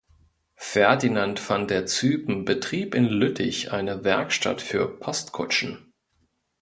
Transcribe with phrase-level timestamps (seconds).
[0.55, 5.93] Ferdinand van der Zypen betrieb in Lüttich eine Werkstatt für Postkutschen.